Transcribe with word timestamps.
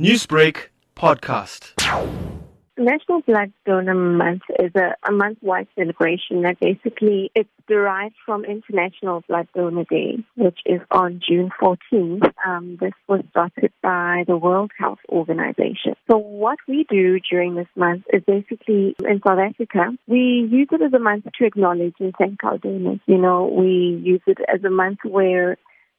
Newsbreak 0.00 0.70
podcast. 0.96 1.70
National 2.76 3.20
Blood 3.20 3.52
Donor 3.64 3.94
Month 3.94 4.42
is 4.58 4.72
a, 4.74 4.96
a 5.08 5.12
month-wide 5.12 5.68
celebration 5.78 6.42
that 6.42 6.58
basically 6.58 7.30
it's 7.36 7.48
derived 7.68 8.16
from 8.26 8.44
International 8.44 9.22
Blood 9.28 9.46
Donor 9.54 9.84
Day, 9.88 10.16
which 10.34 10.58
is 10.66 10.80
on 10.90 11.20
June 11.24 11.48
14th. 11.62 12.28
Um, 12.44 12.76
this 12.80 12.90
was 13.06 13.22
started 13.30 13.72
by 13.84 14.24
the 14.26 14.36
World 14.36 14.72
Health 14.76 14.98
Organization. 15.08 15.94
So 16.10 16.16
what 16.16 16.58
we 16.66 16.84
do 16.90 17.20
during 17.30 17.54
this 17.54 17.68
month 17.76 18.02
is 18.12 18.24
basically 18.26 18.96
in 18.98 19.20
South 19.24 19.38
Africa, 19.38 19.92
we 20.08 20.48
use 20.50 20.66
it 20.72 20.82
as 20.82 20.92
a 20.92 20.98
month 20.98 21.26
to 21.38 21.46
acknowledge 21.46 21.94
and 22.00 22.12
thank 22.18 22.42
our 22.42 22.58
donors. 22.58 22.98
You 23.06 23.18
know, 23.18 23.46
we 23.46 24.02
use 24.02 24.22
it 24.26 24.38
as 24.52 24.64
a 24.64 24.70
month 24.70 24.98
where 25.04 25.56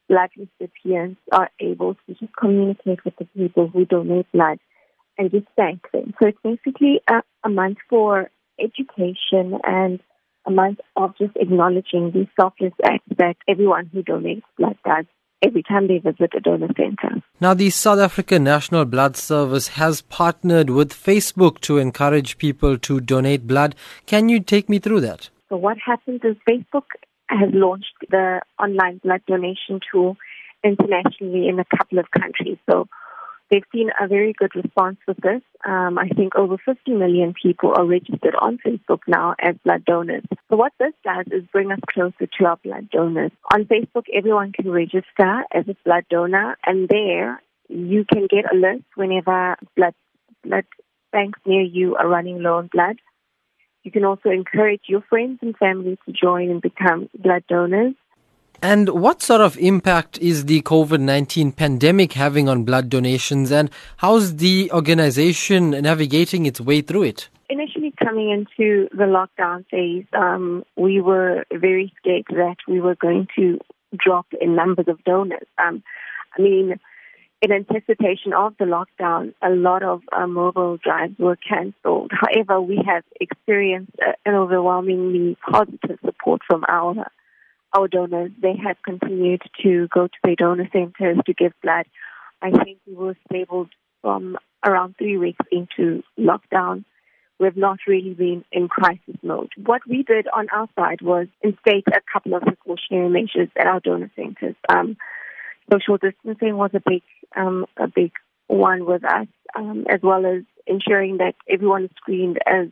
blood 0.07 0.29
recipients 0.37 1.19
are 1.31 1.49
able 1.59 1.95
to 1.95 2.13
just 2.19 2.35
communicate 2.35 3.03
with 3.03 3.15
the 3.17 3.25
people 3.35 3.67
who 3.67 3.85
donate 3.85 4.31
blood 4.31 4.59
and 5.17 5.31
just 5.31 5.47
thank 5.55 5.81
them. 5.91 6.13
So 6.21 6.27
it's 6.27 6.37
basically 6.43 7.01
a, 7.09 7.21
a 7.43 7.49
month 7.49 7.77
for 7.89 8.29
education 8.59 9.59
and 9.63 9.99
a 10.45 10.51
month 10.51 10.79
of 10.95 11.17
just 11.17 11.35
acknowledging 11.37 12.11
the 12.11 12.27
selfless 12.39 12.73
acts 12.83 13.07
that 13.17 13.35
everyone 13.47 13.89
who 13.91 14.03
donates 14.03 14.43
blood 14.57 14.77
does 14.85 15.05
every 15.41 15.63
time 15.63 15.87
they 15.87 15.97
visit 15.97 16.31
a 16.35 16.39
donor 16.39 16.69
center. 16.77 17.21
Now, 17.39 17.53
the 17.53 17.69
South 17.69 17.99
African 17.99 18.43
National 18.43 18.85
Blood 18.85 19.17
Service 19.17 19.69
has 19.69 20.01
partnered 20.01 20.69
with 20.69 20.91
Facebook 20.91 21.59
to 21.61 21.77
encourage 21.77 22.37
people 22.37 22.77
to 22.79 23.01
donate 23.01 23.45
blood. 23.47 23.75
Can 24.05 24.29
you 24.29 24.39
take 24.39 24.69
me 24.69 24.79
through 24.79 25.01
that? 25.01 25.29
So, 25.49 25.57
what 25.57 25.77
happens 25.77 26.21
is 26.23 26.35
Facebook 26.47 26.85
has 27.27 27.49
launched 27.53 27.93
the 28.09 28.41
online 28.59 28.99
blood 29.03 29.21
donation 29.27 29.79
tool 29.91 30.17
internationally 30.63 31.47
in 31.47 31.59
a 31.59 31.65
couple 31.77 31.99
of 31.99 32.05
countries. 32.11 32.57
So, 32.69 32.87
They've 33.51 33.63
seen 33.71 33.91
a 33.99 34.07
very 34.07 34.33
good 34.33 34.55
response 34.55 34.97
with 35.07 35.17
this. 35.17 35.41
Um, 35.63 35.99
I 35.99 36.09
think 36.09 36.35
over 36.35 36.57
50 36.57 36.91
million 36.93 37.33
people 37.39 37.73
are 37.75 37.85
registered 37.85 38.35
on 38.39 38.57
Facebook 38.65 39.01
now 39.07 39.35
as 39.39 39.55
blood 39.63 39.85
donors. 39.85 40.23
So 40.49 40.57
what 40.57 40.73
this 40.79 40.93
does 41.03 41.27
is 41.31 41.43
bring 41.51 41.71
us 41.71 41.79
closer 41.87 42.25
to 42.25 42.45
our 42.45 42.57
blood 42.57 42.89
donors. 42.89 43.31
On 43.53 43.65
Facebook, 43.65 44.05
everyone 44.13 44.51
can 44.51 44.71
register 44.71 45.43
as 45.53 45.67
a 45.67 45.75
blood 45.85 46.05
donor, 46.09 46.57
and 46.65 46.89
there 46.89 47.41
you 47.69 48.03
can 48.11 48.27
get 48.27 48.45
alerts 48.45 48.85
whenever 48.95 49.57
blood 49.75 49.93
blood 50.43 50.65
banks 51.11 51.39
near 51.45 51.61
you 51.61 51.95
are 51.95 52.07
running 52.07 52.41
low 52.41 52.57
on 52.57 52.69
blood. 52.73 52.97
You 53.85 53.91
can 53.91 54.03
also 54.03 54.31
encourage 54.31 54.81
your 54.87 55.01
friends 55.01 55.37
and 55.43 55.55
family 55.57 55.95
to 56.05 56.11
join 56.11 56.49
and 56.49 56.59
become 56.59 57.07
blood 57.19 57.43
donors. 57.47 57.93
And 58.63 58.89
what 58.89 59.21
sort 59.21 59.41
of 59.41 59.59
impact 59.59 60.17
is 60.17 60.45
the 60.45 60.63
COVID 60.63 60.99
19 60.99 61.51
pandemic 61.51 62.13
having 62.13 62.49
on 62.49 62.63
blood 62.63 62.89
donations, 62.89 63.51
and 63.51 63.69
how's 63.97 64.37
the 64.37 64.71
organization 64.71 65.69
navigating 65.69 66.47
its 66.47 66.59
way 66.59 66.81
through 66.81 67.03
it? 67.03 67.29
Initially, 67.47 67.93
coming 68.03 68.31
into 68.31 68.89
the 68.91 69.03
lockdown 69.03 69.63
phase, 69.69 70.05
um, 70.13 70.63
we 70.75 70.99
were 70.99 71.45
very 71.53 71.93
scared 71.99 72.25
that 72.29 72.57
we 72.67 72.81
were 72.81 72.95
going 72.95 73.27
to 73.35 73.59
drop 73.95 74.25
in 74.41 74.55
numbers 74.55 74.87
of 74.87 75.03
donors. 75.03 75.47
Um, 75.63 75.83
I 76.35 76.41
mean, 76.41 76.79
in 77.45 77.51
anticipation 77.51 78.33
of 78.33 78.55
the 78.57 78.65
lockdown, 78.65 79.33
a 79.43 79.51
lot 79.51 79.83
of 79.83 80.01
uh, 80.11 80.25
mobile 80.25 80.77
drives 80.77 81.13
were 81.19 81.35
cancelled. 81.35 82.11
However, 82.19 82.59
we 82.59 82.81
have 82.87 83.03
experienced 83.21 83.91
uh, 84.01 84.13
an 84.25 84.33
overwhelmingly 84.33 85.37
positive 85.47 85.99
support 86.03 86.41
from 86.47 86.63
our 86.67 87.05
our 87.75 87.87
donors, 87.89 88.31
they 88.41 88.55
have 88.55 88.77
continued 88.85 89.41
to 89.61 89.87
go 89.93 90.07
to 90.07 90.13
their 90.23 90.35
donor 90.35 90.69
centers 90.71 91.17
to 91.25 91.33
give 91.33 91.51
blood. 91.61 91.85
I 92.41 92.51
think 92.51 92.77
we 92.87 92.93
were 92.93 93.17
stable 93.29 93.67
from 94.01 94.37
around 94.65 94.95
three 94.97 95.17
weeks 95.17 95.45
into 95.51 96.01
lockdown. 96.17 96.85
We've 97.37 97.57
not 97.57 97.79
really 97.85 98.13
been 98.13 98.45
in 98.49 98.69
crisis 98.69 99.17
mode. 99.21 99.49
What 99.57 99.81
we 99.89 100.03
did 100.03 100.27
on 100.33 100.47
our 100.53 100.69
side 100.77 101.01
was 101.01 101.27
instate 101.41 101.83
a 101.87 101.99
couple 102.11 102.33
of 102.33 102.43
precautionary 102.43 103.09
measures 103.09 103.49
at 103.59 103.67
our 103.67 103.81
donor 103.81 104.09
centers. 104.15 104.55
Um, 104.69 104.95
social 105.71 105.97
distancing 105.97 106.55
was 106.55 106.71
a 106.73 106.81
big, 106.87 107.01
um, 107.35 107.65
a 107.77 107.87
big 107.87 108.11
one 108.47 108.85
with 108.85 109.03
us, 109.03 109.27
um, 109.55 109.85
as 109.89 110.01
well 110.01 110.25
as 110.25 110.43
ensuring 110.67 111.17
that 111.17 111.35
everyone 111.49 111.85
is 111.85 111.91
screened 111.97 112.39
as 112.45 112.67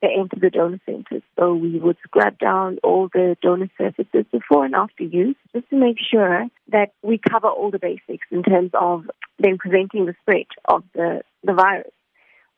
they 0.00 0.08
enter 0.16 0.36
the 0.40 0.50
donor 0.50 0.80
centers. 0.86 1.22
So 1.38 1.54
we 1.54 1.78
would 1.78 1.96
scrub 2.04 2.38
down 2.38 2.78
all 2.84 3.08
the 3.12 3.36
donor 3.42 3.68
surfaces 3.76 4.26
before 4.30 4.64
and 4.64 4.74
after 4.74 5.02
use 5.02 5.36
just 5.52 5.68
to 5.70 5.76
make 5.76 5.96
sure 5.98 6.46
that 6.70 6.90
we 7.02 7.18
cover 7.18 7.48
all 7.48 7.70
the 7.70 7.78
basics 7.78 8.26
in 8.30 8.42
terms 8.42 8.70
of 8.74 9.04
then 9.38 9.58
preventing 9.58 10.06
the 10.06 10.14
spread 10.22 10.46
of 10.66 10.84
the, 10.94 11.22
the 11.42 11.52
virus. 11.52 11.90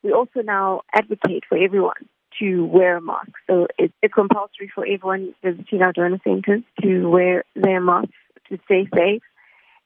We 0.03 0.11
also 0.11 0.41
now 0.41 0.81
advocate 0.93 1.43
for 1.47 1.57
everyone 1.57 2.07
to 2.39 2.65
wear 2.65 2.97
a 2.97 3.01
mask. 3.01 3.31
So 3.47 3.67
it's, 3.77 3.93
it's 4.01 4.13
compulsory 4.13 4.71
for 4.73 4.85
everyone 4.85 5.33
visiting 5.43 5.81
our 5.81 5.93
donor 5.93 6.19
centers 6.23 6.63
to 6.81 7.07
wear 7.07 7.43
their 7.55 7.81
masks 7.81 8.13
to 8.49 8.59
stay 8.65 8.87
safe. 8.95 9.21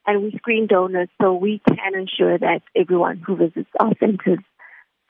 And 0.07 0.23
we 0.23 0.31
screen 0.37 0.67
donors 0.67 1.09
so 1.21 1.33
we 1.33 1.61
can 1.67 1.95
ensure 1.95 2.37
that 2.37 2.61
everyone 2.75 3.17
who 3.25 3.35
visits 3.35 3.69
our 3.79 3.93
centers 3.99 4.39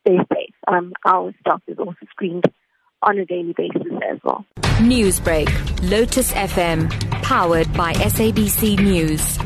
stay 0.01 0.17
safe. 0.33 0.53
Um, 0.67 0.93
our 1.05 1.33
staff 1.41 1.61
is 1.67 1.77
also 1.79 2.05
screened 2.09 2.45
on 3.01 3.17
a 3.17 3.25
daily 3.25 3.53
basis 3.55 3.91
as 4.09 4.19
well. 4.23 4.45
Newsbreak, 4.79 5.49
Lotus 5.89 6.33
FM, 6.33 6.89
powered 7.21 7.71
by 7.73 7.93
SABC 7.93 8.79
News. 8.79 9.44